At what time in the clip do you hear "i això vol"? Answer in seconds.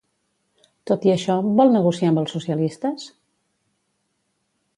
1.09-1.75